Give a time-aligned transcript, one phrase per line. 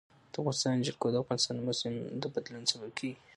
[0.31, 3.15] د افغانستان جلکو د افغانستان د موسم د بدلون سبب کېږي.